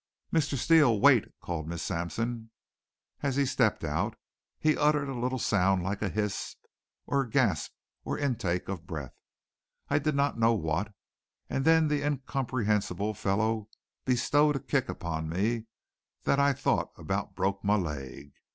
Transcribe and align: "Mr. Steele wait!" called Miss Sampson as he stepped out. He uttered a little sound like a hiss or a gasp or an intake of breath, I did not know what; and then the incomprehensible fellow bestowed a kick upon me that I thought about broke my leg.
"Mr. 0.33 0.55
Steele 0.57 0.99
wait!" 0.99 1.25
called 1.39 1.67
Miss 1.67 1.83
Sampson 1.83 2.49
as 3.21 3.35
he 3.35 3.45
stepped 3.45 3.83
out. 3.83 4.17
He 4.59 4.75
uttered 4.75 5.07
a 5.07 5.13
little 5.19 5.37
sound 5.37 5.83
like 5.83 6.01
a 6.01 6.09
hiss 6.09 6.55
or 7.05 7.21
a 7.21 7.29
gasp 7.29 7.73
or 8.03 8.17
an 8.17 8.23
intake 8.23 8.67
of 8.67 8.87
breath, 8.87 9.13
I 9.89 9.99
did 9.99 10.15
not 10.15 10.39
know 10.39 10.53
what; 10.55 10.91
and 11.51 11.65
then 11.65 11.87
the 11.87 12.03
incomprehensible 12.03 13.13
fellow 13.13 13.69
bestowed 14.03 14.55
a 14.55 14.59
kick 14.59 14.89
upon 14.89 15.29
me 15.29 15.67
that 16.23 16.39
I 16.39 16.53
thought 16.53 16.89
about 16.97 17.35
broke 17.35 17.63
my 17.63 17.75
leg. 17.75 18.33